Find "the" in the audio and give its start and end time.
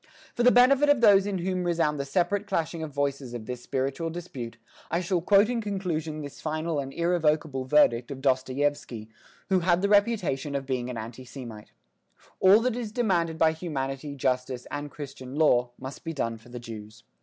0.41-0.49, 1.99-2.05, 9.83-9.89, 16.49-16.57